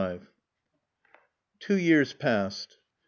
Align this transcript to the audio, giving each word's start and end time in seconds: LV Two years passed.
LV 0.01 0.21
Two 1.59 1.77
years 1.77 2.11
passed. 2.11 2.79